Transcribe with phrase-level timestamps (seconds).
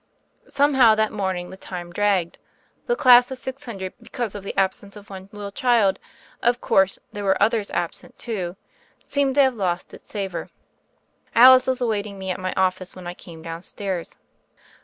[0.49, 2.39] Somehow that morning the time dragged;
[2.87, 5.99] the class of six hundred, because of the absence of one little child—
[6.49, 8.55] of course, there were others absent, too—
[9.05, 10.49] seemed to have lost its savor.
[11.35, 14.17] Alice was awaiting me at my office when I came downstairs.